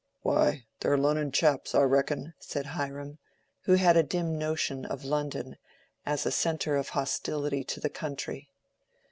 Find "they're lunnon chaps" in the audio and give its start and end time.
0.79-1.75